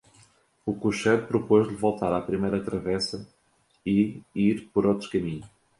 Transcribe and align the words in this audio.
O 0.65 0.73
cocheiro 0.73 1.27
propôs-lhe 1.27 1.75
voltar 1.75 2.11
à 2.11 2.19
primeira 2.19 2.59
travessa, 2.59 3.29
e 3.85 4.19
ir 4.33 4.67
por 4.73 4.87
outro 4.87 5.07
caminho: 5.11 5.47